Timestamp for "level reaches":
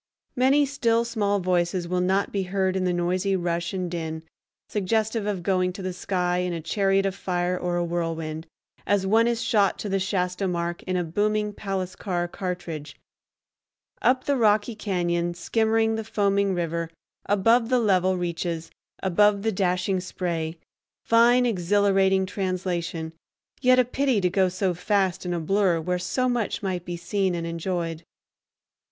17.77-18.71